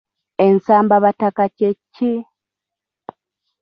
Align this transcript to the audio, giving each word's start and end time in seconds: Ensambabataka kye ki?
Ensambabataka 0.45 1.45
kye 1.57 1.69
ki? 1.93 2.11